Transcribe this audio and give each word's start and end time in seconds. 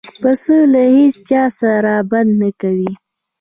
پسه 0.21 0.57
له 0.73 0.81
هیڅ 0.95 1.15
چا 1.29 1.43
سره 1.59 1.93
بد 2.11 2.27
نه 2.41 2.49
کوي. 2.61 2.91